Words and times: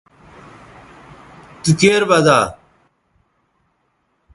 تو 1.61 1.69
کیر 1.79 2.01
بزا 2.09 2.39